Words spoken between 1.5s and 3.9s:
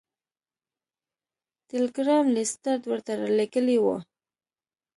ټیلګرام لیسټرډ ورته رالیږلی و.